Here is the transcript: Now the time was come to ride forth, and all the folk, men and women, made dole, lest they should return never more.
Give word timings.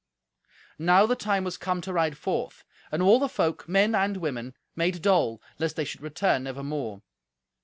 Now 0.79 1.05
the 1.05 1.15
time 1.15 1.43
was 1.43 1.57
come 1.59 1.79
to 1.81 1.93
ride 1.93 2.17
forth, 2.17 2.65
and 2.91 3.03
all 3.03 3.19
the 3.19 3.29
folk, 3.29 3.69
men 3.69 3.93
and 3.93 4.17
women, 4.17 4.55
made 4.75 5.03
dole, 5.03 5.39
lest 5.59 5.75
they 5.75 5.85
should 5.85 6.01
return 6.01 6.41
never 6.45 6.63
more. 6.63 7.03